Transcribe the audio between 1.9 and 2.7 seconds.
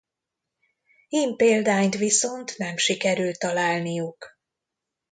viszont